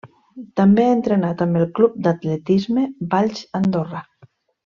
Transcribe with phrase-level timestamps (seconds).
[0.59, 4.05] També ha entrenat amb el Club d'Atletisme Valls Andorra.